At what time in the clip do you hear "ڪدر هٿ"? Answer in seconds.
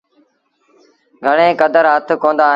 1.61-2.07